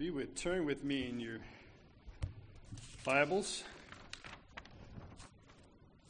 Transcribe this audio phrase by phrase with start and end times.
[0.00, 1.40] You would turn with me in your
[3.04, 3.64] Bibles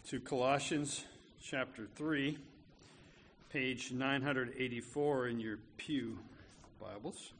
[0.06, 1.04] to Colossians
[1.42, 2.38] chapter 3,
[3.52, 6.16] page 984 in your Pew
[6.80, 7.32] Bibles.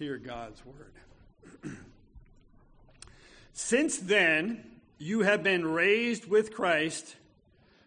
[0.00, 1.72] Hear God's word.
[3.52, 4.64] Since then,
[4.98, 7.14] you have been raised with Christ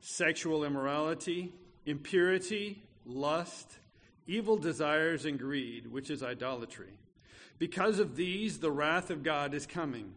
[0.00, 1.52] sexual immorality,
[1.86, 3.78] impurity, lust,
[4.26, 6.98] evil desires, and greed, which is idolatry.
[7.58, 10.12] Because of these, the wrath of God is coming.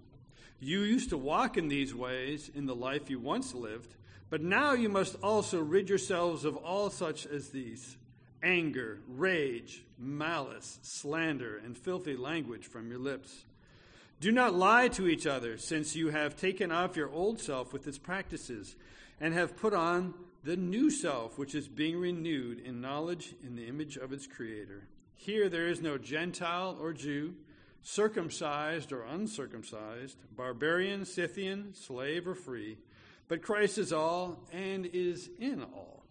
[0.60, 3.96] You used to walk in these ways in the life you once lived,
[4.30, 7.98] but now you must also rid yourselves of all such as these
[8.44, 13.46] anger, rage, malice, slander, and filthy language from your lips.
[14.20, 17.88] Do not lie to each other, since you have taken off your old self with
[17.88, 18.76] its practices
[19.22, 23.68] and have put on the new self, which is being renewed in knowledge in the
[23.68, 24.88] image of its Creator.
[25.16, 27.36] Here there is no Gentile or Jew,
[27.84, 32.80] circumcised or uncircumcised, barbarian, Scythian, slave or free,
[33.28, 36.04] but Christ is all and is in all.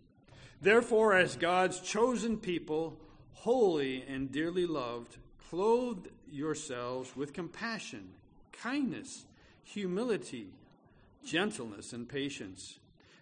[0.63, 2.97] Therefore, as God's chosen people,
[3.33, 5.17] holy and dearly loved,
[5.49, 8.11] clothe yourselves with compassion,
[8.53, 9.25] kindness,
[9.65, 10.53] humility,
[11.25, 12.80] gentleness, and patience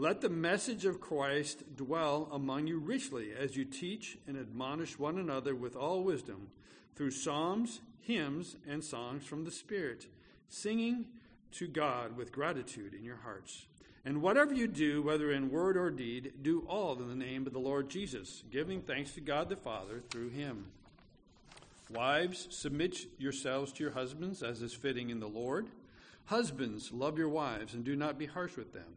[0.00, 5.18] Let the message of Christ dwell among you richly as you teach and admonish one
[5.18, 6.50] another with all wisdom
[6.94, 10.06] through psalms, hymns, and songs from the Spirit,
[10.48, 11.06] singing
[11.50, 13.66] to God with gratitude in your hearts.
[14.04, 17.52] And whatever you do, whether in word or deed, do all in the name of
[17.52, 20.66] the Lord Jesus, giving thanks to God the Father through him.
[21.92, 25.66] Wives, submit yourselves to your husbands as is fitting in the Lord.
[26.26, 28.94] Husbands, love your wives and do not be harsh with them.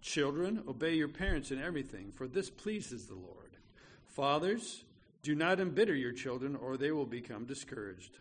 [0.00, 3.56] Children, obey your parents in everything, for this pleases the Lord.
[4.06, 4.84] Fathers,
[5.22, 8.18] do not embitter your children, or they will become discouraged.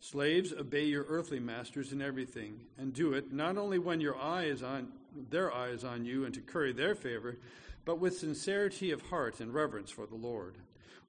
[0.00, 4.44] Slaves, obey your earthly masters in everything, and do it not only when your eye
[4.44, 4.92] is on
[5.28, 7.36] their eye is on you and to curry their favor,
[7.84, 10.56] but with sincerity of heart and reverence for the Lord.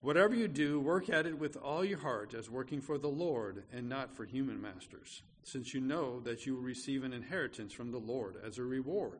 [0.02, 3.64] Whatever you do, work at it with all your heart as working for the Lord
[3.72, 7.92] and not for human masters, since you know that you will receive an inheritance from
[7.92, 9.20] the Lord as a reward.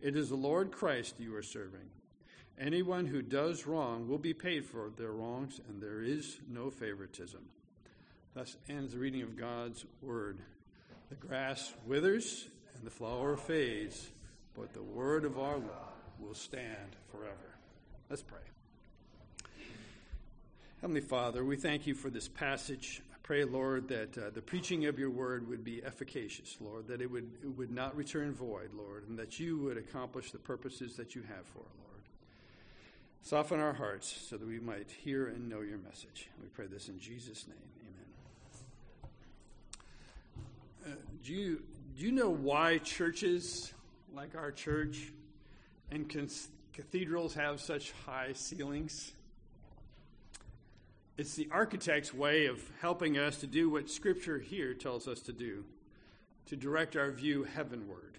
[0.00, 1.88] It is the Lord Christ you are serving.
[2.58, 7.42] Anyone who does wrong will be paid for their wrongs, and there is no favoritism.
[8.34, 10.38] Thus ends the reading of God's word.
[11.08, 14.08] The grass withers and the flower fades,
[14.54, 17.56] but the word of our God will stand forever.
[18.08, 18.38] Let's pray.
[20.80, 23.02] Heavenly Father, we thank you for this passage.
[23.26, 27.10] Pray, Lord, that uh, the preaching of your word would be efficacious, Lord, that it
[27.10, 31.16] would, it would not return void, Lord, and that you would accomplish the purposes that
[31.16, 32.04] you have for it, Lord.
[33.22, 36.28] Soften our hearts so that we might hear and know your message.
[36.40, 37.56] We pray this in Jesus' name.
[40.84, 40.92] Amen.
[40.92, 41.62] Uh, do, you,
[41.98, 43.72] do you know why churches
[44.14, 45.10] like our church
[45.90, 46.08] and
[46.72, 49.10] cathedrals have such high ceilings?
[51.18, 55.32] It's the architect's way of helping us to do what Scripture here tells us to
[55.32, 55.64] do
[56.46, 58.18] to direct our view heavenward.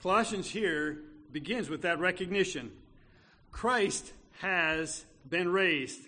[0.00, 0.98] Colossians here
[1.32, 2.70] begins with that recognition
[3.50, 6.00] Christ has been raised.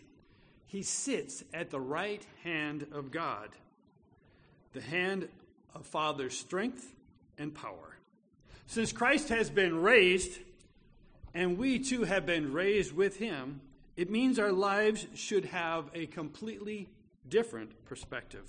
[0.66, 3.48] He sits at the right hand of God,
[4.72, 5.28] the hand
[5.74, 6.94] of Father's strength
[7.36, 7.96] and power.
[8.66, 10.38] Since Christ has been raised,
[11.34, 13.60] and we too have been raised with him,
[14.00, 16.88] it means our lives should have a completely
[17.28, 18.46] different perspective.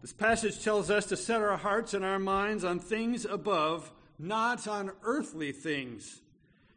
[0.00, 4.66] This passage tells us to set our hearts and our minds on things above, not
[4.66, 6.22] on earthly things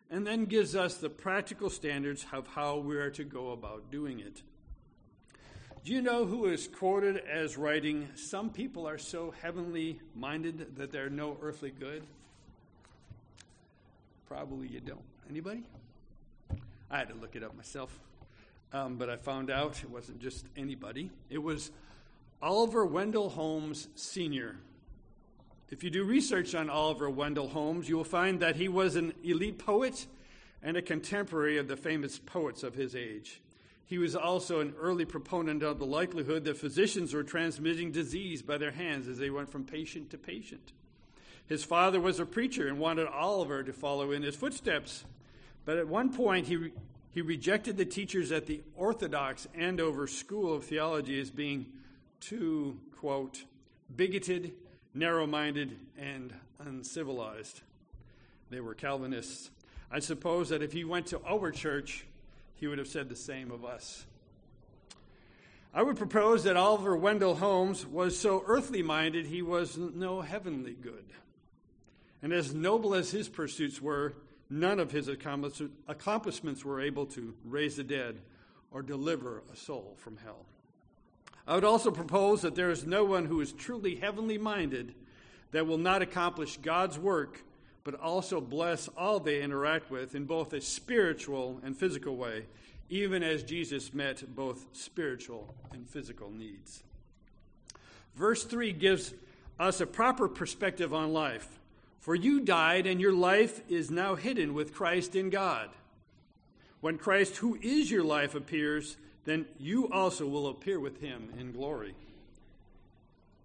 [0.10, 4.20] and then gives us the practical standards of how we are to go about doing
[4.20, 4.42] it.
[5.84, 10.92] Do you know who is quoted as writing, Some people are so heavenly minded that
[10.92, 12.04] they're no earthly good?
[14.28, 15.04] Probably you don't.
[15.30, 15.64] Anybody?
[16.90, 18.00] I had to look it up myself.
[18.74, 21.10] Um, but I found out it wasn't just anybody.
[21.30, 21.72] It was
[22.42, 24.58] Oliver Wendell Holmes Sr.
[25.70, 29.14] If you do research on Oliver Wendell Holmes, you will find that he was an
[29.24, 30.08] elite poet
[30.64, 33.42] and a contemporary of the famous poets of his age.
[33.86, 38.58] He was also an early proponent of the likelihood that physicians were transmitting disease by
[38.58, 40.74] their hands as they went from patient to patient.
[41.48, 45.06] His father was a preacher and wanted Oliver to follow in his footsteps.
[45.68, 46.72] But at one point, he,
[47.12, 51.66] he rejected the teachers at the Orthodox Andover School of Theology as being
[52.22, 53.44] too, quote,
[53.94, 54.54] bigoted,
[54.94, 57.64] narrow minded, and uncivilized.
[58.50, 59.52] They were Calvinists.
[59.92, 62.06] I suppose that if he went to our church,
[62.56, 64.06] he would have said the same of us.
[65.74, 70.78] I would propose that Oliver Wendell Holmes was so earthly minded he was no heavenly
[70.82, 71.04] good.
[72.24, 74.14] And as noble as his pursuits were,
[74.50, 78.20] none of his accomplishments were able to raise the dead
[78.72, 80.46] or deliver a soul from hell.
[81.48, 84.94] I would also propose that there is no one who is truly heavenly minded
[85.52, 87.44] that will not accomplish God's work
[87.88, 92.44] but also bless all they interact with in both a spiritual and physical way,
[92.90, 96.84] even as Jesus met both spiritual and physical needs.
[98.14, 99.14] Verse 3 gives
[99.58, 101.48] us a proper perspective on life.
[102.00, 105.70] For you died, and your life is now hidden with Christ in God.
[106.80, 111.52] When Christ, who is your life, appears, then you also will appear with him in
[111.52, 111.96] glory.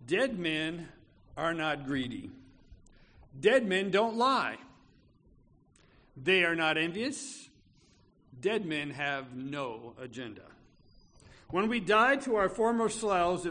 [0.07, 0.89] Dead men
[1.37, 2.31] are not greedy
[3.39, 4.57] Dead men don't lie.
[6.17, 7.49] They are not envious.
[8.39, 10.43] Dead men have no agenda.
[11.51, 13.47] When we die to our former selves,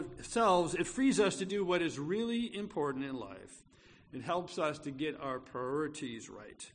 [0.74, 3.62] it frees us to do what is really important in life.
[4.12, 6.70] It helps us to get our priorities right.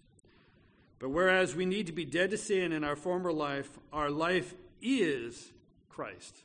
[1.00, 4.56] But whereas we need to be dead to sin in our former life, our life
[4.82, 5.52] is
[5.90, 6.36] Christ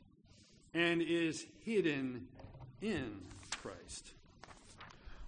[0.75, 2.29] and is hidden
[2.81, 3.23] in
[3.63, 4.13] Christ.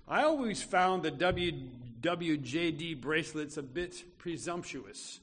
[0.06, 5.20] I always found the WWJD bracelets a bit presumptuous.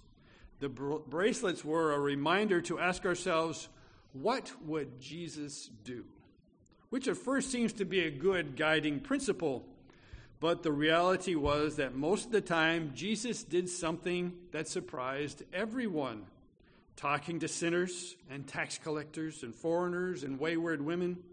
[0.60, 3.68] The br- bracelets were a reminder to ask ourselves,
[4.14, 6.06] what would Jesus do?
[6.90, 9.66] Which at first seems to be a good guiding principle.
[10.42, 16.24] But the reality was that most of the time, Jesus did something that surprised everyone
[16.98, 21.24] talking to sinners and tax collectors and foreigners and wayward women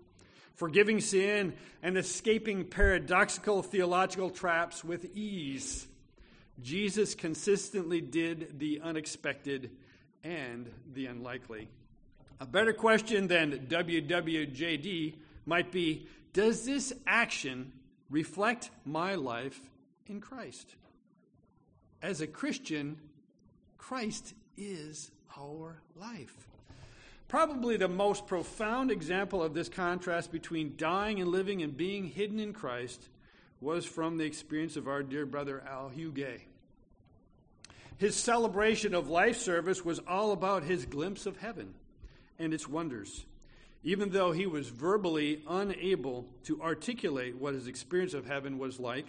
[0.59, 5.87] forgiving sin, and escaping paradoxical theological traps with ease.
[6.61, 9.71] Jesus consistently did the unexpected
[10.25, 11.69] and the unlikely.
[12.41, 15.15] A better question than WWJD
[15.47, 17.71] might be Does this action
[18.11, 19.61] reflect my life
[20.07, 20.75] in Christ?
[22.03, 22.99] As a Christian,
[23.77, 26.49] Christ is our life.
[27.29, 32.41] Probably the most profound example of this contrast between dying and living and being hidden
[32.41, 33.09] in Christ
[33.61, 36.41] was from the experience of our dear brother Al Huguet.
[37.99, 41.75] His celebration of life service was all about his glimpse of heaven
[42.39, 43.27] and its wonders.
[43.89, 49.07] Even though he was verbally unable to articulate what his experience of heaven was like,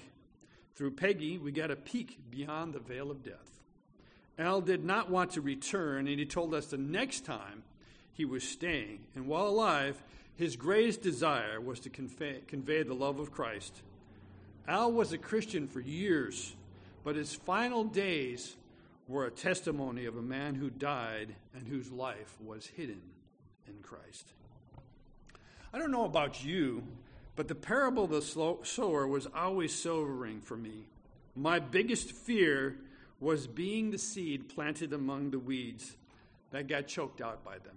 [0.73, 3.59] through Peggy, we got a peek beyond the veil of death.
[4.37, 7.63] Al did not want to return, and he told us the next time
[8.13, 8.99] he was staying.
[9.15, 10.01] And while alive,
[10.37, 13.81] his greatest desire was to convey, convey the love of Christ.
[14.65, 16.55] Al was a Christian for years,
[17.03, 18.55] but his final days
[19.09, 23.01] were a testimony of a man who died and whose life was hidden
[23.67, 24.31] in Christ.
[25.73, 26.83] I don't know about you,
[27.35, 30.87] but the parable of the sower was always sobering for me.
[31.35, 32.75] My biggest fear
[33.19, 35.95] was being the seed planted among the weeds
[36.51, 37.75] that got choked out by them.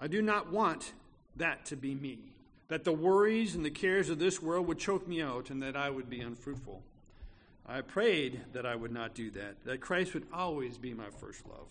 [0.00, 0.92] I do not want
[1.36, 2.18] that to be me,
[2.68, 5.76] that the worries and the cares of this world would choke me out and that
[5.76, 6.82] I would be unfruitful.
[7.66, 11.46] I prayed that I would not do that, that Christ would always be my first
[11.48, 11.68] love.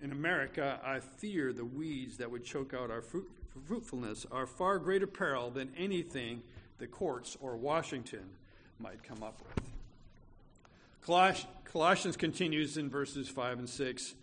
[0.00, 4.78] In America, I fear the weeds that would choke out our fruit, fruitfulness are far
[4.78, 6.42] greater peril than anything
[6.78, 8.24] the courts or Washington
[8.78, 9.62] might come up with.
[11.64, 14.14] Colossians continues in verses 5 and 6.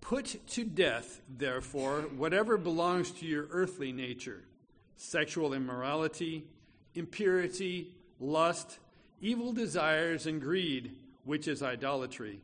[0.00, 4.42] Put to death, therefore, whatever belongs to your earthly nature
[4.96, 6.44] sexual immorality,
[6.94, 8.78] impurity, lust,
[9.20, 12.40] evil desires, and greed, which is idolatry.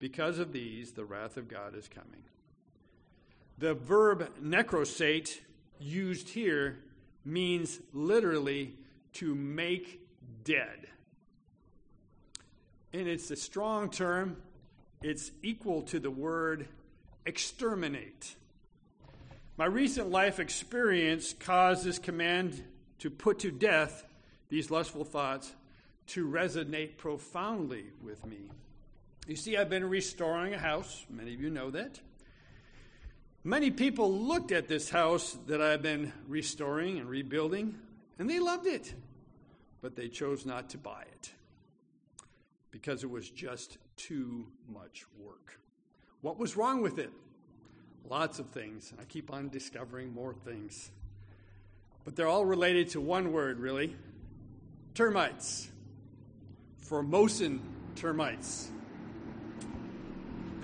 [0.00, 2.24] Because of these, the wrath of God is coming.
[3.58, 5.40] The verb necrosate
[5.78, 6.78] used here
[7.24, 8.74] means literally
[9.14, 10.00] to make
[10.44, 10.86] dead.
[12.92, 14.36] And it's a strong term,
[15.02, 16.68] it's equal to the word
[17.26, 18.36] exterminate.
[19.56, 22.62] My recent life experience caused this command
[22.98, 24.04] to put to death
[24.48, 25.52] these lustful thoughts
[26.08, 28.50] to resonate profoundly with me.
[29.26, 31.06] You see, I've been restoring a house.
[31.08, 32.00] Many of you know that.
[33.46, 37.74] Many people looked at this house that I've been restoring and rebuilding,
[38.18, 38.94] and they loved it,
[39.82, 41.30] but they chose not to buy it
[42.70, 45.60] because it was just too much work.
[46.22, 47.10] What was wrong with it?
[48.08, 48.90] Lots of things.
[48.90, 50.90] And I keep on discovering more things.
[52.04, 53.94] But they're all related to one word, really
[54.94, 55.68] termites.
[56.78, 57.60] Formosan
[57.94, 58.70] termites.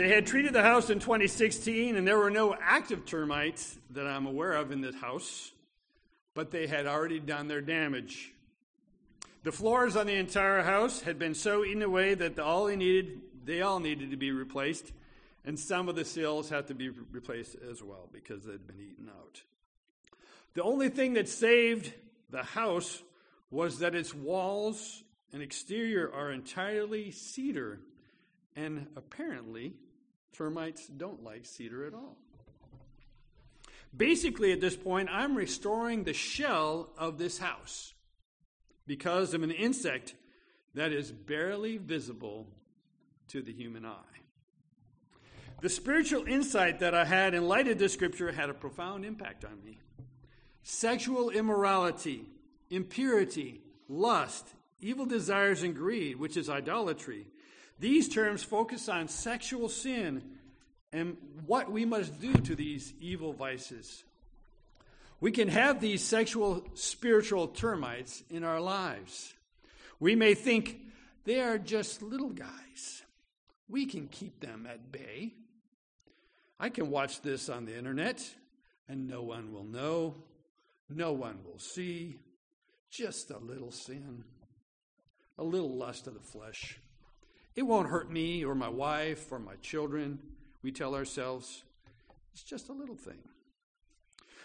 [0.01, 4.25] They had treated the house in 2016, and there were no active termites that I'm
[4.25, 5.53] aware of in this house,
[6.33, 8.33] but they had already done their damage.
[9.43, 13.21] The floors on the entire house had been so eaten away that all they needed,
[13.45, 14.91] they all needed to be replaced,
[15.45, 19.11] and some of the sills had to be replaced as well because they'd been eaten
[19.21, 19.43] out.
[20.55, 21.93] The only thing that saved
[22.31, 23.03] the house
[23.51, 25.03] was that its walls
[25.35, 27.81] and exterior are entirely cedar,
[28.57, 29.75] and apparently,
[30.33, 32.17] termites don't like cedar at all.
[33.97, 37.93] Basically, at this point, I'm restoring the shell of this house
[38.87, 40.15] because of an insect
[40.75, 42.47] that is barely visible
[43.29, 44.21] to the human eye.
[45.61, 49.45] The spiritual insight that I had in light of this scripture had a profound impact
[49.45, 49.79] on me.
[50.63, 52.27] Sexual immorality,
[52.71, 54.47] impurity, lust,
[54.81, 57.27] evil desires, and greed, which is idolatry.
[57.81, 60.23] These terms focus on sexual sin
[60.93, 64.05] and what we must do to these evil vices.
[65.19, 69.33] We can have these sexual spiritual termites in our lives.
[69.99, 70.79] We may think
[71.25, 73.03] they are just little guys.
[73.69, 75.33] We can keep them at bay.
[76.59, 78.23] I can watch this on the internet
[78.89, 80.17] and no one will know,
[80.91, 82.19] no one will see.
[82.91, 84.25] Just a little sin,
[85.39, 86.79] a little lust of the flesh.
[87.57, 90.19] It won't hurt me or my wife or my children.
[90.63, 91.65] We tell ourselves
[92.33, 93.19] it's just a little thing.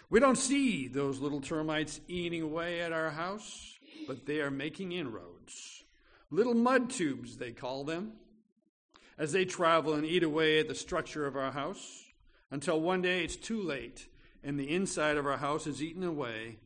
[0.08, 3.74] We don't see those little termites eating away at our house,
[4.06, 5.84] but they are making inroads.
[6.30, 8.12] Little mud tubes, they call them,
[9.18, 12.04] as they travel and eat away at the structure of our house
[12.50, 14.06] until one day it's too late
[14.46, 16.58] and the inside of our house is eaten away,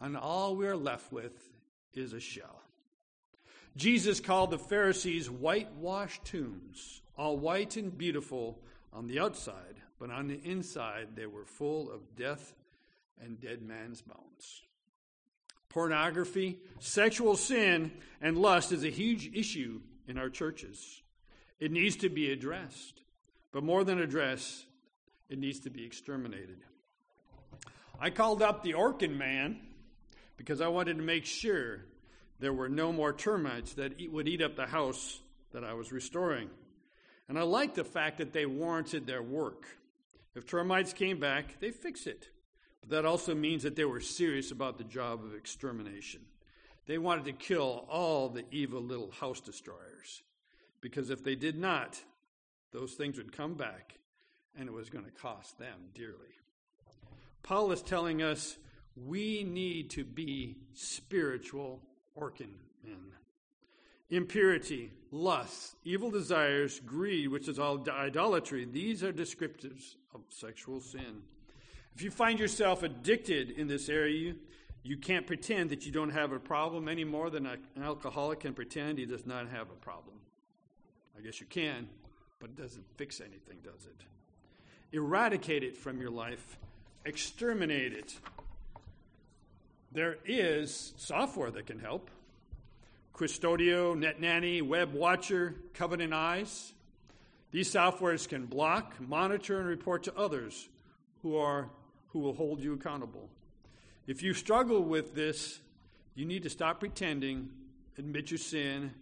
[0.00, 1.50] and all we're left with
[1.92, 2.62] is a shell.
[3.76, 8.58] Jesus called the Pharisees whitewashed tombs, all white and beautiful
[8.92, 12.54] on the outside, but on the inside they were full of death
[13.20, 14.62] and dead man's bones.
[15.68, 21.02] Pornography, sexual sin, and lust is a huge issue in our churches.
[21.60, 23.02] It needs to be addressed.
[23.52, 24.66] But more than addressed,
[25.28, 26.58] it needs to be exterminated.
[28.00, 29.60] I called up the Orkin man
[30.36, 31.84] because I wanted to make sure
[32.38, 35.20] there were no more termites that would eat up the house
[35.52, 36.50] that I was restoring.
[37.28, 39.66] And I liked the fact that they warranted their work.
[40.34, 42.28] If termites came back, they fix it.
[42.80, 46.20] But that also means that they were serious about the job of extermination.
[46.86, 50.22] They wanted to kill all the evil little house destroyers.
[50.80, 52.00] Because if they did not,
[52.72, 53.98] those things would come back
[54.56, 56.14] and it was going to cost them dearly.
[57.42, 58.56] Paul is telling us
[58.96, 61.82] we need to be spiritual
[62.18, 62.50] Orkin
[62.84, 63.12] men.
[64.10, 71.22] Impurity, lust, evil desires, greed, which is all idolatry, these are descriptives of sexual sin.
[71.94, 74.34] If you find yourself addicted in this area,
[74.82, 78.54] you can't pretend that you don't have a problem any more than an alcoholic can
[78.54, 80.16] pretend he does not have a problem.
[81.18, 81.88] I guess you can,
[82.40, 84.04] but it doesn't fix anything, does it?
[84.92, 86.58] eradicate it from your life,
[87.04, 88.18] exterminate it.
[89.92, 92.10] There is software that can help.
[93.14, 96.72] Qustodio, NetNanny, Web Watcher, Covenant Eyes.
[97.50, 100.68] These softwares can block, monitor, and report to others
[101.22, 101.70] who are
[102.12, 103.28] who will hold you accountable.
[104.06, 105.60] If you struggle with this,
[106.14, 107.50] you need to stop pretending,
[107.98, 108.92] admit your sin,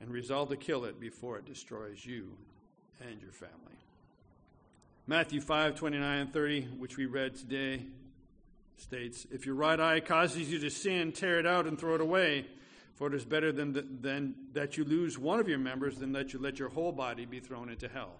[0.00, 2.30] and resolve to kill it before it destroys you
[3.00, 3.54] and your family.
[5.06, 7.82] Matthew 5 29 and 30, which we read today,
[8.76, 12.00] states If your right eye causes you to sin, tear it out and throw it
[12.00, 12.46] away.
[12.94, 16.32] For it is better than, than that you lose one of your members than that
[16.32, 18.14] you let your whole body be thrown into hell.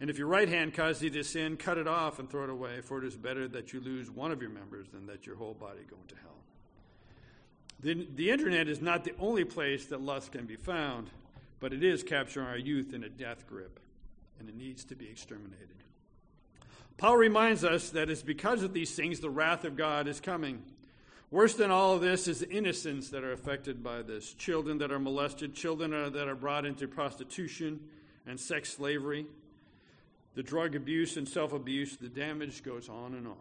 [0.00, 2.50] And if your right hand causes you to sin, cut it off and throw it
[2.50, 5.36] away, for it is better that you lose one of your members than that your
[5.36, 6.34] whole body go into hell.
[7.80, 11.10] The, the internet is not the only place that lust can be found,
[11.60, 13.78] but it is capturing our youth in a death grip,
[14.40, 15.83] and it needs to be exterminated.
[16.96, 20.62] Paul reminds us that it's because of these things the wrath of God is coming.
[21.30, 24.92] Worse than all of this is the innocents that are affected by this children that
[24.92, 27.80] are molested, children that are brought into prostitution
[28.26, 29.26] and sex slavery,
[30.34, 31.96] the drug abuse and self abuse.
[31.96, 33.34] The damage goes on and on.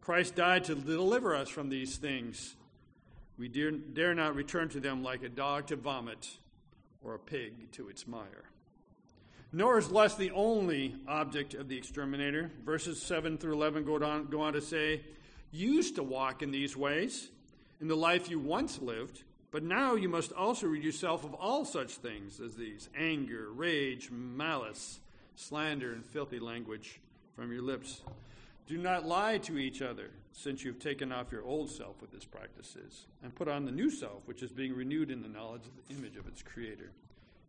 [0.00, 2.56] Christ died to deliver us from these things.
[3.38, 6.38] We dare, dare not return to them like a dog to vomit
[7.02, 8.44] or a pig to its mire.
[9.54, 12.50] Nor is lust the only object of the exterminator.
[12.64, 15.02] Verses 7 through 11 go on, go on to say,
[15.52, 17.28] Used to walk in these ways
[17.80, 21.64] in the life you once lived, but now you must also rid yourself of all
[21.64, 24.98] such things as these anger, rage, malice,
[25.36, 26.98] slander, and filthy language
[27.36, 28.02] from your lips.
[28.66, 32.24] Do not lie to each other, since you've taken off your old self with its
[32.24, 35.76] practices, and put on the new self, which is being renewed in the knowledge of
[35.76, 36.90] the image of its Creator.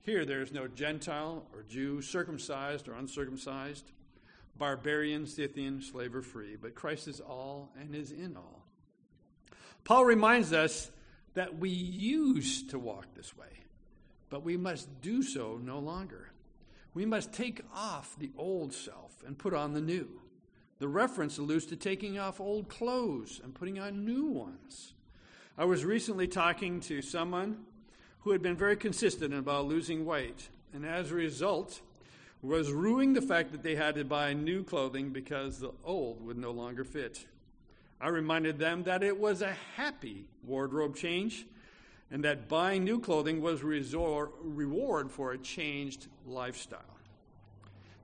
[0.06, 3.92] Here there is no Gentile or Jew, circumcised or uncircumcised,
[4.56, 8.68] barbarian, Scythian, slave or free, but Christ is all and is in all.
[9.84, 10.92] Paul reminds us
[11.34, 13.48] that we used to walk this way,
[14.30, 16.30] but we must do so no longer.
[16.94, 20.22] We must take off the old self and put on the new.
[20.78, 24.94] The reference alludes to taking off old clothes and putting on new ones.
[25.58, 27.66] I was recently talking to someone
[28.26, 31.80] who had been very consistent about losing weight, and as a result,
[32.42, 36.36] was ruining the fact that they had to buy new clothing because the old would
[36.36, 37.24] no longer fit.
[38.02, 41.46] I reminded them that it was a happy wardrobe change
[42.10, 46.82] and that buying new clothing was reward for a changed lifestyle.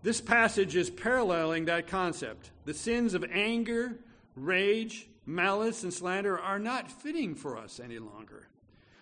[0.04, 2.51] This passage is paralleling that concept.
[2.66, 3.98] The sins of anger,
[4.36, 8.48] rage, malice, and slander are not fitting for us any longer.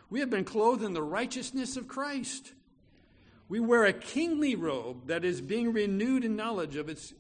[0.10, 2.54] We have been clothed in the righteousness of Christ.
[3.48, 7.14] We wear a kingly robe that is being renewed in knowledge of its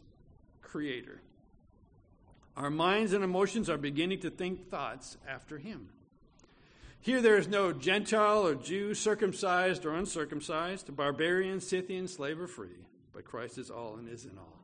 [0.61, 1.21] Creator.
[2.55, 5.89] Our minds and emotions are beginning to think thoughts after Him.
[7.01, 12.85] Here there is no Gentile or Jew, circumcised or uncircumcised, barbarian, Scythian, slave or free,
[13.13, 14.59] but Christ is all and is in all.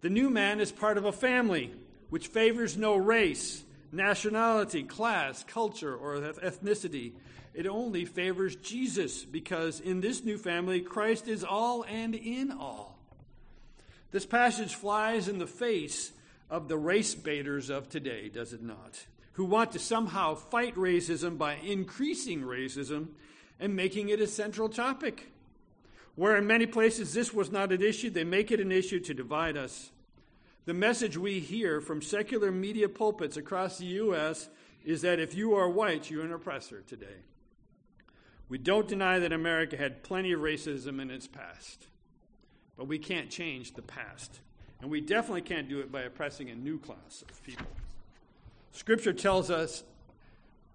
[0.00, 1.72] The new man is part of a family
[2.08, 7.12] which favors no race, nationality, class, culture, or ethnicity.
[7.54, 12.98] It only favors Jesus because in this new family, Christ is all and in all.
[14.10, 16.12] This passage flies in the face
[16.50, 19.06] of the race baiters of today, does it not?
[19.34, 23.08] Who want to somehow fight racism by increasing racism
[23.58, 25.28] and making it a central topic.
[26.14, 29.14] Where in many places this was not an issue, they make it an issue to
[29.14, 29.90] divide us.
[30.64, 34.48] The message we hear from secular media pulpits across the U.S.
[34.84, 37.22] is that if you are white, you're an oppressor today.
[38.48, 41.88] We don't deny that America had plenty of racism in its past,
[42.76, 44.40] but we can't change the past.
[44.80, 47.66] And we definitely can't do it by oppressing a new class of people.
[48.72, 49.82] Scripture tells us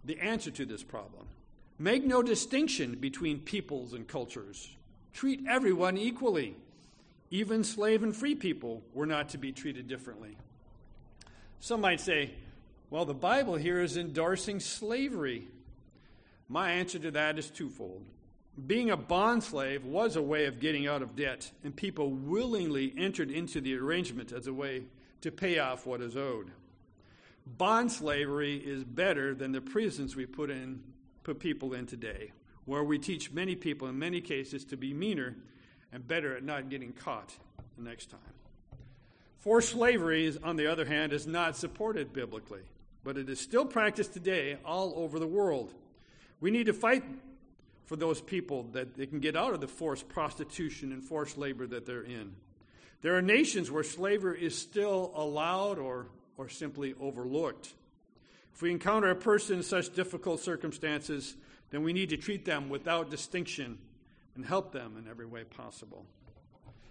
[0.04, 1.28] the answer to this problem.
[1.80, 4.76] Make no distinction between peoples and cultures.
[5.13, 6.56] Treat everyone equally.
[7.30, 10.38] Even slave and free people were not to be treated differently.
[11.60, 12.32] Some might say,
[12.90, 15.48] well, the Bible here is endorsing slavery.
[16.48, 18.06] My answer to that is twofold.
[18.66, 22.94] Being a bond slave was a way of getting out of debt, and people willingly
[22.98, 24.84] entered into the arrangement as a way
[25.22, 26.50] to pay off what is owed.
[27.46, 30.82] Bond slavery is better than the prisons we put in
[31.24, 32.32] put people in today,
[32.63, 35.36] where we teach many people in many cases to be meaner
[35.91, 37.34] and better at not getting caught
[37.78, 38.19] the next time.
[39.39, 42.63] Forced slavery, on the other hand, is not supported biblically,
[43.04, 45.73] but it is still practiced today all over the world.
[46.39, 47.04] We need to fight
[47.86, 51.65] for those people that they can get out of the forced prostitution and forced labor
[51.67, 52.34] that they're in.
[53.02, 57.73] There are nations where slavery is still allowed or, or simply overlooked.
[58.54, 61.36] If we encounter a person in such difficult circumstances,
[61.69, 63.78] then we need to treat them without distinction
[64.38, 66.06] and help them in every way possible.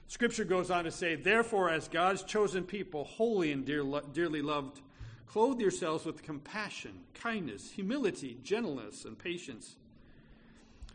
[0.09, 3.83] Scripture goes on to say, Therefore, as God's chosen people, holy and dear,
[4.13, 4.81] dearly loved,
[5.27, 9.77] clothe yourselves with compassion, kindness, humility, gentleness, and patience.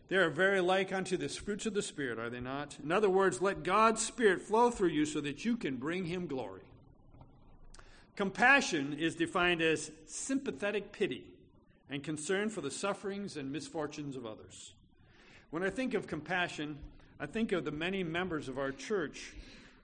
[0.07, 2.77] They are very like unto the fruits of the Spirit, are they not?
[2.83, 6.27] In other words, let God's Spirit flow through you so that you can bring Him
[6.27, 6.63] glory.
[8.15, 11.23] Compassion is defined as sympathetic pity
[11.89, 14.73] and concern for the sufferings and misfortunes of others.
[15.51, 16.77] When I think of compassion,
[17.19, 19.33] I think of the many members of our church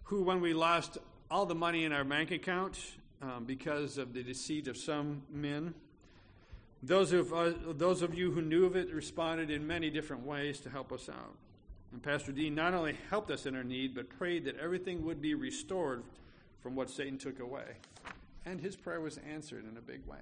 [0.03, 0.97] who, when we lost
[1.30, 2.80] all the money in our bank account
[3.21, 5.73] um, because of the deceit of some men,
[6.82, 10.62] those of, uh, those of you who knew of it responded in many different ways
[10.62, 11.36] to help us out.
[11.91, 15.21] And Pastor Dean not only helped us in our need, but prayed that everything would
[15.21, 16.03] be restored
[16.63, 17.75] from what Satan took away.
[18.45, 20.19] And his prayer was answered in a big way.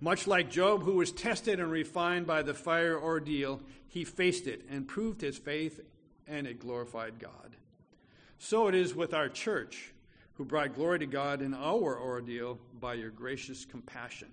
[0.00, 4.62] Much like Job, who was tested and refined by the fire ordeal, he faced it
[4.68, 5.80] and proved his faith,
[6.26, 7.56] and it glorified God.
[8.38, 9.94] So it is with our church,
[10.34, 14.28] who brought glory to God in our ordeal by your gracious compassion.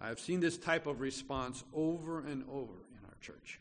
[0.00, 3.60] I have seen this type of response over and over in our church.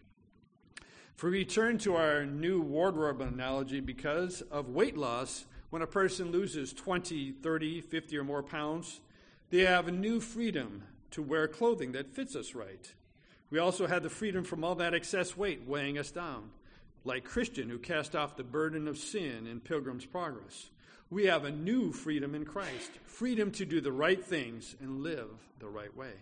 [1.16, 6.32] For we return to our new wardrobe analogy because of weight loss, when a person
[6.32, 9.00] loses 20, 30, 50 or more pounds,
[9.50, 10.84] they have a new freedom
[11.14, 12.94] to wear clothing that fits us right.
[13.50, 16.50] We also have the freedom from all that excess weight weighing us down,
[17.06, 20.70] like Christian who cast off the burden of sin in Pilgrim's Progress.
[21.10, 25.30] We have a new freedom in Christ freedom to do the right things and live
[25.60, 26.14] the right way.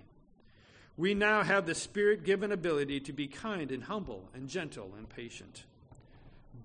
[0.97, 5.07] We now have the Spirit given ability to be kind and humble and gentle and
[5.07, 5.63] patient.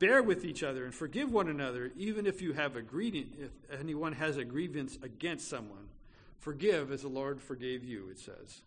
[0.00, 3.80] Bear with each other and forgive one another, even if you have a grievance, if
[3.80, 5.88] anyone has a grievance against someone.
[6.38, 8.60] Forgive as the Lord forgave you, it says.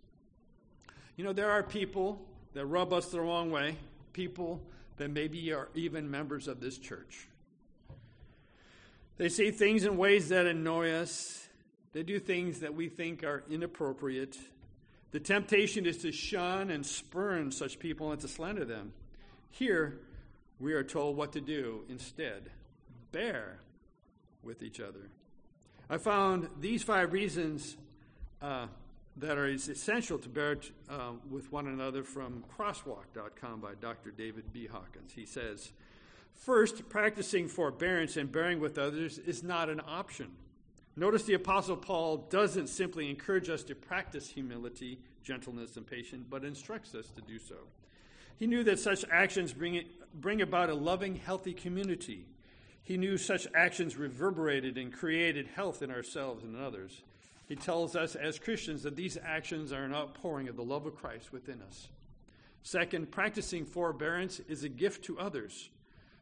[1.16, 2.22] You know, there are people
[2.54, 3.78] that rub us the wrong way,
[4.14, 4.62] people
[4.98, 7.28] that maybe are even members of this church.
[9.18, 11.48] They say things in ways that annoy us.
[11.94, 14.38] They do things that we think are inappropriate.
[15.12, 18.94] The temptation is to shun and spurn such people and to slander them.
[19.52, 20.00] Here,
[20.60, 22.52] we are told what to do instead
[23.12, 23.60] bear
[24.44, 25.10] with each other.
[25.90, 27.76] I found these five reasons
[28.44, 28.68] uh,
[29.18, 34.12] that are essential to bear t- uh, with one another from crosswalk.com by Dr.
[34.12, 34.68] David B.
[34.68, 35.12] Hawkins.
[35.14, 35.72] He says,
[36.36, 40.28] First, practicing forbearance and bearing with others is not an option.
[40.96, 46.46] Notice the Apostle Paul doesn't simply encourage us to practice humility, gentleness, and patience, but
[46.46, 47.56] instructs us to do so.
[48.38, 49.88] He knew that such actions bring, it,
[50.22, 52.26] bring about a loving, healthy community.
[52.84, 57.02] He knew such actions reverberated and created health in ourselves and in others.
[57.48, 60.96] He tells us as Christians that these actions are an outpouring of the love of
[60.96, 61.88] Christ within us.
[62.64, 65.70] Second, practicing forbearance is a gift to others.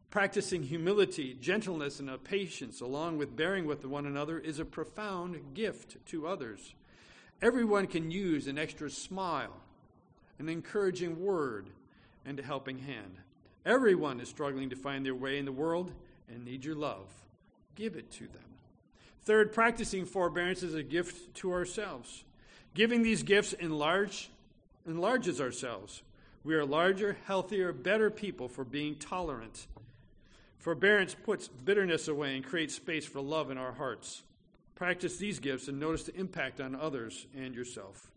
[0.10, 5.98] Practicing humility, gentleness, and patience, along with bearing with one another, is a profound gift
[6.08, 6.74] to others.
[7.41, 9.58] Everyone can use an extra smile,
[10.39, 11.67] an encouraging word,
[12.26, 13.17] and a helping hand.
[13.65, 15.91] Everyone is struggling to find their way in the world
[16.30, 17.08] and need your love.
[17.76, 18.44] Give it to them.
[19.26, 22.24] Third, practicing forbearance is a gift to ourselves.
[22.74, 24.30] Giving these gifts enlarge,
[24.86, 26.02] enlarges ourselves.
[26.44, 29.68] We are larger, healthier, better people for being tolerant
[30.68, 34.24] Forbearance puts bitterness away and creates space for love in our hearts.
[34.76, 38.12] Practice these gifts and notice the impact on others and yourself.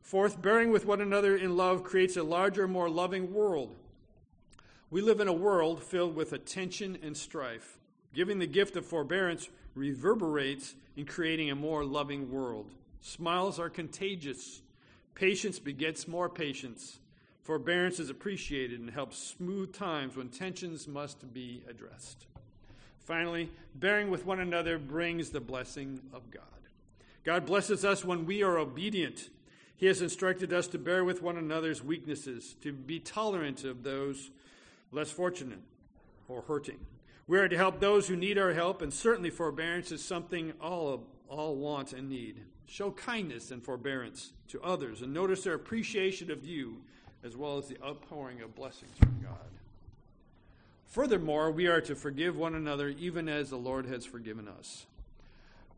[0.00, 3.74] Fourth, bearing with one another in love creates a larger, more loving world.
[4.92, 7.78] We live in a world filled with attention and strife.
[8.12, 12.66] Giving the gift of forbearance reverberates in creating a more loving world.
[13.00, 14.62] Smiles are contagious.
[15.14, 16.98] Patience begets more patience.
[17.42, 22.26] Forbearance is appreciated and helps smooth times when tensions must be addressed.
[22.98, 26.42] Finally, bearing with one another brings the blessing of God.
[27.22, 29.30] God blesses us when we are obedient.
[29.76, 34.30] He has instructed us to bear with one another's weaknesses, to be tolerant of those
[34.92, 35.60] less fortunate
[36.28, 36.78] or hurting.
[37.26, 41.04] We are to help those who need our help, and certainly forbearance is something all,
[41.28, 42.40] all want and need.
[42.66, 46.78] Show kindness and forbearance to others, and notice their appreciation of you
[47.22, 49.36] as well as the outpouring of blessings from God.
[50.86, 54.86] Furthermore, we are to forgive one another even as the Lord has forgiven us.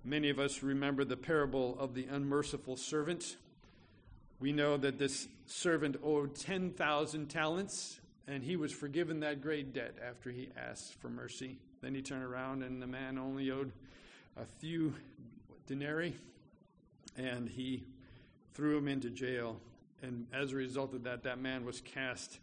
[0.05, 3.37] Many of us remember the parable of the unmerciful servant.
[4.41, 9.95] We know that this servant owed 10,000 talents, and he was forgiven that great debt
[10.07, 11.59] after he asked for mercy.
[11.81, 13.73] Then he turned around, and the man only owed
[14.37, 14.95] a few
[15.67, 16.15] denarii,
[17.17, 17.85] and he
[18.55, 19.61] threw him into jail
[20.03, 22.41] and as a result of that, that man was cast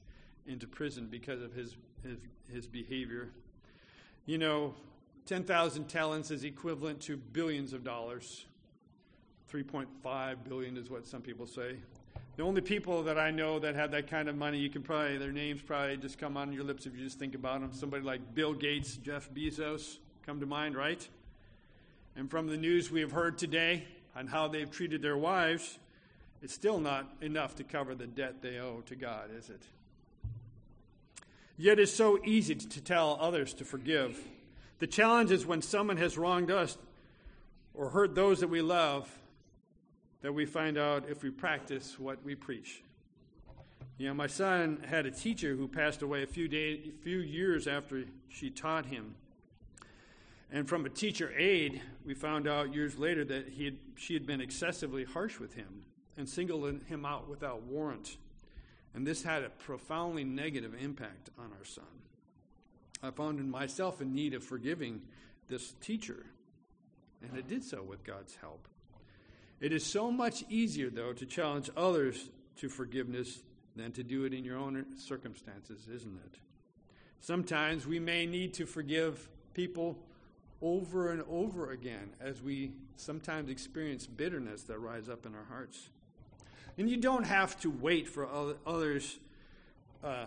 [0.48, 2.18] into prison because of his, his,
[2.52, 3.30] his behavior.
[4.26, 4.74] You know,
[5.26, 8.46] 10,000 talents is equivalent to billions of dollars.
[9.52, 11.76] 3.5 billion is what some people say.
[12.40, 15.18] The only people that I know that have that kind of money, you can probably,
[15.18, 17.74] their names probably just come on your lips if you just think about them.
[17.74, 21.06] Somebody like Bill Gates, Jeff Bezos come to mind, right?
[22.16, 23.84] And from the news we have heard today
[24.16, 25.80] on how they've treated their wives,
[26.42, 29.62] it's still not enough to cover the debt they owe to God, is it?
[31.58, 34.18] Yet it's so easy to tell others to forgive.
[34.80, 36.78] The challenge is when someone has wronged us
[37.74, 39.14] or hurt those that we love,
[40.22, 42.84] that we find out if we practice what we preach.
[43.98, 47.20] You know, my son had a teacher who passed away a few days, a few
[47.20, 49.16] years after she taught him.
[50.52, 54.26] And from a teacher aide, we found out years later that he had, she had
[54.26, 55.84] been excessively harsh with him
[56.18, 58.18] and singled him out without warrant.
[58.94, 61.84] And this had a profoundly negative impact on our son.
[63.04, 65.02] I found myself in need of forgiving
[65.48, 66.26] this teacher,
[67.22, 68.68] and I did so with God's help.
[69.60, 73.42] It is so much easier, though, to challenge others to forgiveness
[73.76, 76.40] than to do it in your own circumstances, isn't it?
[77.20, 79.98] Sometimes we may need to forgive people
[80.62, 85.90] over and over again as we sometimes experience bitterness that rise up in our hearts.
[86.78, 88.28] And you don't have to wait for
[88.66, 89.20] others,
[90.04, 90.26] uh,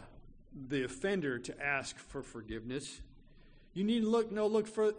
[0.68, 3.00] the offender, to ask for forgiveness.
[3.72, 4.92] You need to look no look for,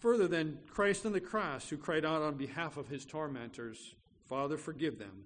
[0.00, 3.94] further than Christ on the cross, who cried out on behalf of his tormentors,
[4.28, 5.24] Father, forgive them,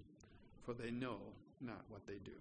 [0.63, 1.17] for they know
[1.61, 2.31] not what they do.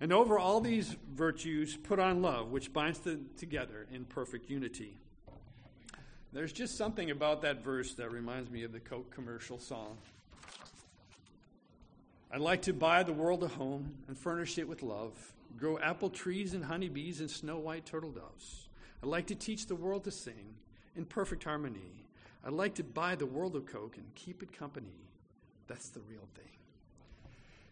[0.00, 4.96] And over all these virtues, put on love, which binds them together in perfect unity.
[6.32, 9.98] There's just something about that verse that reminds me of the Coke commercial song.
[12.30, 15.14] I'd like to buy the world a home and furnish it with love,
[15.56, 18.68] grow apple trees and honeybees and snow white turtle doves.
[19.02, 20.54] I'd like to teach the world to sing
[20.98, 22.04] in perfect harmony.
[22.44, 25.06] I'd like to buy the world of Coke and keep it company.
[25.66, 26.44] That's the real thing.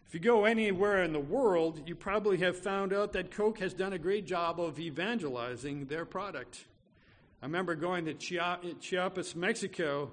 [0.07, 3.73] If you go anywhere in the world, you probably have found out that Coke has
[3.73, 6.65] done a great job of evangelizing their product.
[7.41, 10.11] I remember going to Chiapas, Mexico,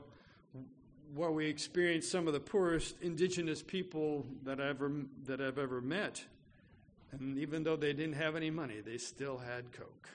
[1.14, 4.90] where we experienced some of the poorest indigenous people that I ever
[5.27, 6.24] that I've ever met.
[7.12, 10.09] And even though they didn't have any money, they still had Coke.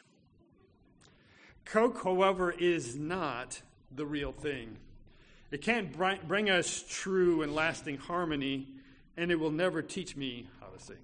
[1.72, 3.62] Coke, however, is not
[3.96, 4.78] the real thing.
[5.52, 5.96] It can't
[6.28, 8.68] bring us true and lasting harmony,
[9.16, 10.98] and it will never teach me how to sing.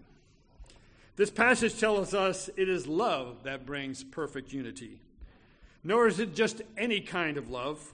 [1.17, 4.99] This passage tells us it is love that brings perfect unity.
[5.83, 7.93] Nor is it just any kind of love.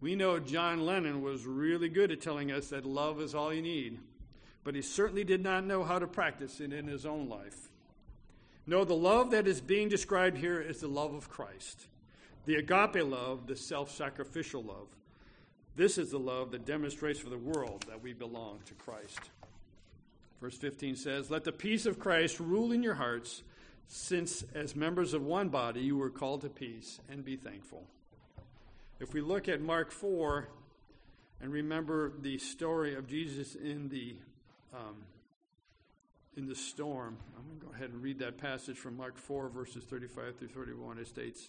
[0.00, 3.62] We know John Lennon was really good at telling us that love is all you
[3.62, 3.98] need,
[4.62, 7.70] but he certainly did not know how to practice it in his own life.
[8.68, 11.88] No, the love that is being described here is the love of Christ,
[12.46, 14.88] the agape love, the self sacrificial love.
[15.76, 19.18] This is the love that demonstrates for the world that we belong to Christ.
[20.40, 23.42] Verse 15 says, Let the peace of Christ rule in your hearts
[23.88, 27.84] since as members of one body you were called to peace, and be thankful.
[29.00, 30.48] If we look at Mark 4
[31.40, 34.16] and remember the story of Jesus in the
[34.72, 34.96] um,
[36.36, 39.48] in the storm, I'm going to go ahead and read that passage from Mark 4,
[39.50, 40.98] verses 35 through 31.
[40.98, 41.48] It states,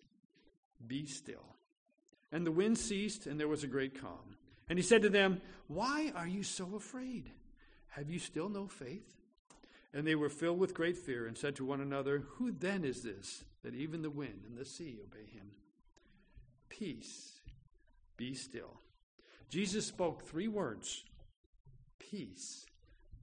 [0.91, 1.55] be still.
[2.33, 4.35] And the wind ceased, and there was a great calm.
[4.67, 7.31] And he said to them, Why are you so afraid?
[7.91, 9.15] Have you still no faith?
[9.93, 13.03] And they were filled with great fear and said to one another, Who then is
[13.03, 15.51] this that even the wind and the sea obey him?
[16.67, 17.39] Peace,
[18.17, 18.81] be still.
[19.47, 21.05] Jesus spoke three words
[21.99, 22.65] Peace,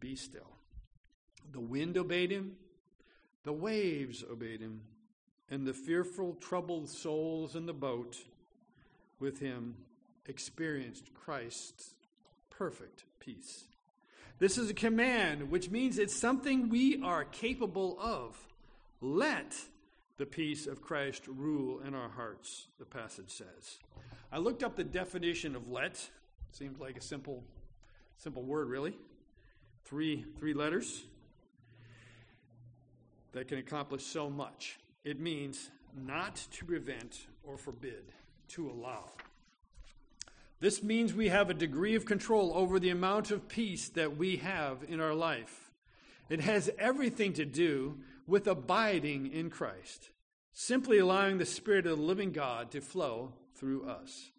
[0.01, 0.57] be still.
[1.53, 2.53] The wind obeyed him,
[3.45, 4.81] the waves obeyed him,
[5.51, 8.17] and the fearful, troubled souls in the boat
[9.19, 9.77] with him
[10.27, 11.95] experienced Christ's
[12.51, 13.65] perfect peace.
[14.39, 18.37] This is a command, which means it's something we are capable of.
[19.01, 19.55] Let
[20.17, 23.79] the peace of Christ rule in our hearts, the passage says.
[24.31, 26.09] I looked up the definition of let.
[26.53, 27.43] Seems like a simple,
[28.17, 28.97] simple word, really.
[29.85, 31.05] Three, three letters
[33.33, 34.79] that can accomplish so much.
[35.05, 38.13] It means not to prevent or forbid,
[38.49, 39.11] to allow.
[40.61, 44.37] This means we have a degree of control over the amount of peace that we
[44.37, 45.71] have in our life.
[46.29, 50.11] It has everything to do with abiding in Christ,
[50.53, 54.31] simply allowing the Spirit of the living God to flow through us.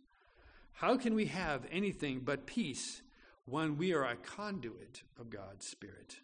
[0.74, 3.02] How can we have anything but peace
[3.46, 6.18] when we are a conduit of God's Spirit?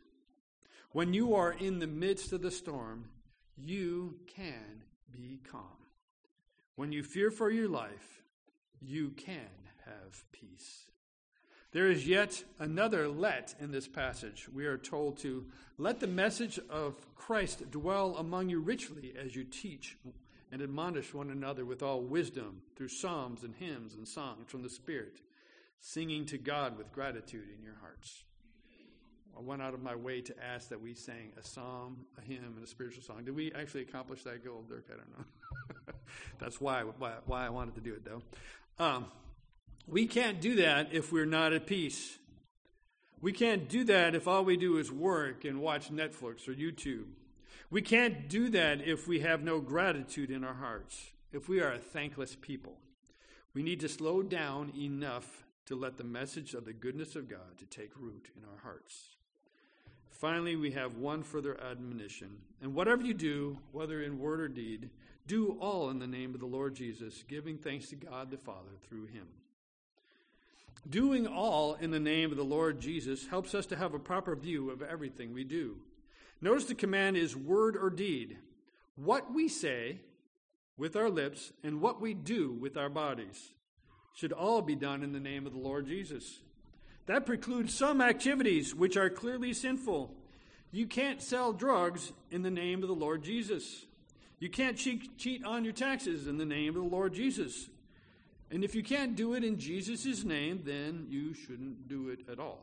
[0.91, 3.09] When you are in the midst of the storm,
[3.57, 5.61] you can be calm.
[6.75, 8.21] when you fear for your life,
[8.81, 9.49] you can
[9.85, 10.85] have peace.
[11.71, 14.47] There is yet another let in this passage.
[14.53, 15.45] We are told to
[15.77, 19.97] let the message of Christ dwell among you richly as you teach
[20.51, 24.69] and admonish one another with all wisdom through psalms and hymns and songs from the
[24.69, 25.19] Spirit,
[25.81, 28.23] singing to God with gratitude in your hearts.
[29.37, 32.53] I went out of my way to ask that we sang a psalm, a hymn,
[32.55, 33.25] and a spiritual song.
[33.25, 34.85] Did we actually accomplish that goal, Dirk?
[34.89, 35.93] I don't know.
[36.39, 38.21] That's why, why, why I wanted to do it, though.
[38.83, 39.07] Um,
[39.87, 42.17] we can't do that if we're not at peace.
[43.21, 47.05] We can't do that if all we do is work and watch Netflix or YouTube.
[47.69, 51.73] We can't do that if we have no gratitude in our hearts, if we are
[51.73, 52.77] a thankless people.
[53.53, 57.57] We need to slow down enough to let the message of the goodness of God
[57.57, 59.15] to take root in our hearts.
[60.19, 62.29] Finally, we have one further admonition.
[62.61, 64.89] And whatever you do, whether in word or deed,
[65.27, 68.71] do all in the name of the Lord Jesus, giving thanks to God the Father
[68.87, 69.27] through him.
[70.89, 74.35] Doing all in the name of the Lord Jesus helps us to have a proper
[74.35, 75.77] view of everything we do.
[76.41, 78.37] Notice the command is word or deed.
[78.95, 79.99] What we say
[80.77, 83.51] with our lips and what we do with our bodies
[84.13, 86.39] should all be done in the name of the Lord Jesus.
[87.05, 90.13] That precludes some activities which are clearly sinful.
[90.71, 93.85] You can't sell drugs in the name of the Lord Jesus.
[94.39, 97.69] You can't cheat, cheat on your taxes in the name of the Lord Jesus.
[98.51, 102.39] And if you can't do it in Jesus' name, then you shouldn't do it at
[102.39, 102.59] all.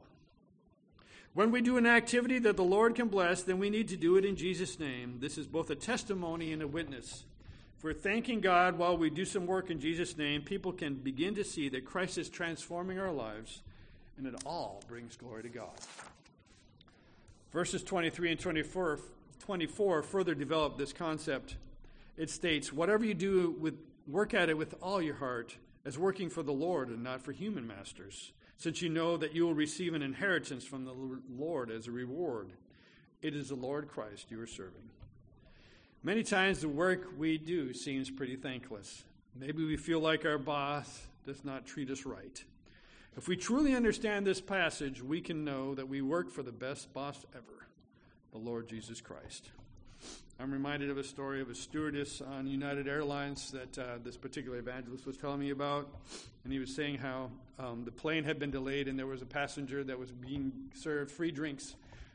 [1.34, 4.16] When we do an activity that the Lord can bless, then we need to do
[4.16, 5.16] it in Jesus' name.
[5.20, 7.24] This is both a testimony and a witness.
[7.78, 11.34] If we're thanking God while we do some work in Jesus' name, people can begin
[11.36, 13.62] to see that Christ is transforming our lives,
[14.18, 15.70] and it all brings glory to God.
[17.52, 19.00] Verses 23 and 24,
[19.40, 21.56] 24 further develop this concept.
[22.16, 26.30] It states, Whatever you do, with, work at it with all your heart as working
[26.30, 29.94] for the Lord and not for human masters, since you know that you will receive
[29.94, 30.94] an inheritance from the
[31.36, 32.50] Lord as a reward.
[33.20, 34.90] It is the Lord Christ you are serving.
[36.04, 39.04] Many times the work we do seems pretty thankless.
[39.38, 42.42] Maybe we feel like our boss does not treat us right.
[43.14, 46.94] If we truly understand this passage, we can know that we work for the best
[46.94, 47.66] boss ever,
[48.32, 49.50] the Lord Jesus Christ.
[50.40, 54.56] I'm reminded of a story of a stewardess on United Airlines that uh, this particular
[54.56, 55.90] evangelist was telling me about.
[56.44, 59.26] And he was saying how um, the plane had been delayed and there was a
[59.26, 61.74] passenger that was being served free drinks.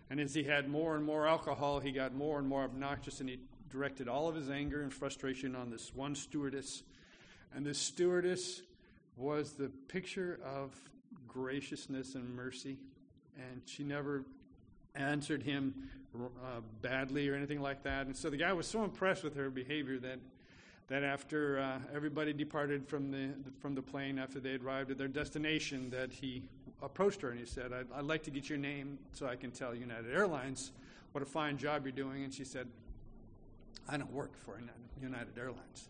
[0.09, 3.29] And as he had more and more alcohol, he got more and more obnoxious and
[3.29, 3.37] he
[3.69, 6.81] directed all of his anger and frustration on this one stewardess.
[7.53, 8.63] And this stewardess
[9.17, 10.71] was the picture of
[11.27, 12.77] graciousness and mercy.
[13.37, 14.23] And she never
[14.95, 18.07] answered him uh, badly or anything like that.
[18.07, 20.19] And so the guy was so impressed with her behavior that
[20.87, 25.09] that after uh, everybody departed from the from the plane after they arrived at their
[25.09, 26.43] destination, that he
[26.81, 29.51] approached her and he said, I'd, "I'd like to get your name so I can
[29.51, 30.71] tell United Airlines
[31.11, 32.67] what a fine job you're doing." And she said,
[33.89, 34.57] "I don't work for
[35.01, 35.89] United Airlines.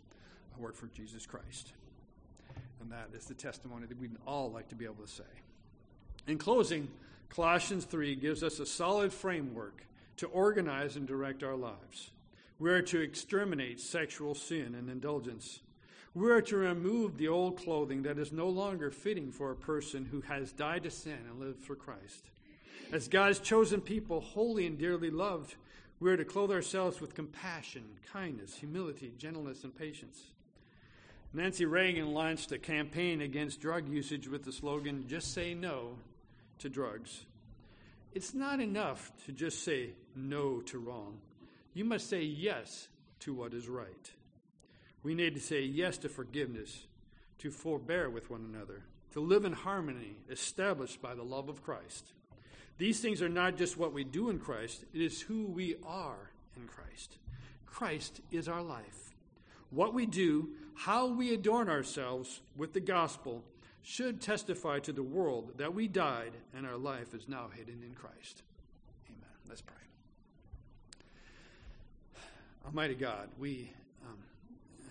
[0.57, 1.73] I work for Jesus Christ."
[2.81, 5.23] And that is the testimony that we'd all like to be able to say.
[6.27, 6.87] In closing,
[7.29, 9.83] Colossians 3 gives us a solid framework
[10.17, 12.11] to organize and direct our lives.
[12.59, 15.59] We are to exterminate sexual sin and indulgence.
[16.13, 20.05] We are to remove the old clothing that is no longer fitting for a person
[20.05, 22.25] who has died to sin and lived for Christ.
[22.91, 25.55] As God's chosen people, holy and dearly loved,
[25.99, 30.23] we are to clothe ourselves with compassion, kindness, humility, gentleness, and patience.
[31.33, 35.97] Nancy Reagan launched a campaign against drug usage with the slogan, Just Say No
[36.59, 37.25] to Drugs.
[38.13, 41.19] It's not enough to just say no to wrong.
[41.73, 42.87] You must say yes
[43.19, 44.11] to what is right.
[45.03, 46.87] We need to say yes to forgiveness,
[47.39, 52.13] to forbear with one another, to live in harmony established by the love of Christ.
[52.77, 56.31] These things are not just what we do in Christ, it is who we are
[56.55, 57.17] in Christ.
[57.65, 59.13] Christ is our life.
[59.69, 63.43] What we do, how we adorn ourselves with the gospel,
[63.81, 67.93] should testify to the world that we died and our life is now hidden in
[67.93, 68.43] Christ.
[69.07, 69.29] Amen.
[69.47, 69.75] Let's pray.
[72.65, 73.71] Almighty God, we
[74.05, 74.17] um,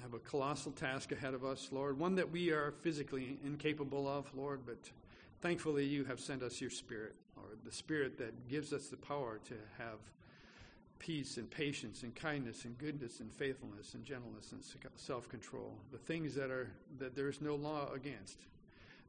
[0.02, 4.24] have a colossal task ahead of us, Lord, one that we are physically incapable of,
[4.34, 4.78] Lord, but
[5.42, 9.40] thankfully you have sent us your Spirit, Lord, the Spirit that gives us the power
[9.44, 9.98] to have
[10.98, 14.62] peace and patience and kindness and goodness and faithfulness and gentleness and
[14.96, 18.38] self-control, the things that are that there is no law against.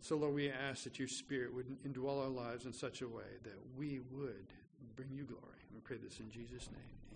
[0.02, 3.40] So, Lord, we ask that your Spirit would indwell our lives in such a way
[3.44, 4.54] that we would
[4.96, 5.42] bring you glory.
[5.74, 7.07] We pray this in Jesus' name.